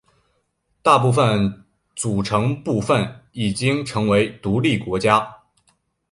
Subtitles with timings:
[0.81, 1.63] 大部分
[1.95, 5.29] 组成部分已经成为独立国家。